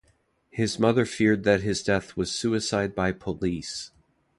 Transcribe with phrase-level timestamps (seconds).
[0.49, 3.91] His mother feared that his death was "suicide by police".